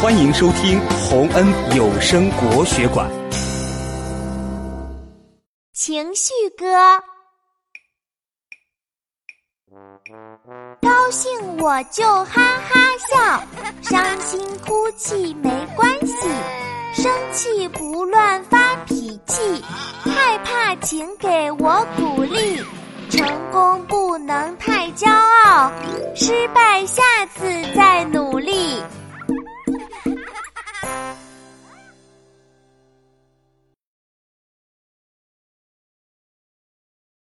[0.00, 1.44] 欢迎收听洪恩
[1.76, 3.10] 有声国学馆。
[5.72, 6.64] 情绪歌
[10.80, 12.80] 高兴我就哈哈
[13.10, 13.42] 笑
[13.82, 16.14] 伤心哭泣没关系
[16.94, 19.60] 生气不乱发脾气
[20.04, 22.62] 害怕请给我鼓励
[23.10, 25.72] 成功不能太骄傲
[26.14, 27.02] 失败下
[27.34, 27.47] 次